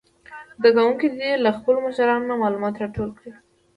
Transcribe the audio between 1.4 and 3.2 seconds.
له خپلو مشرانو نه معلومات راټول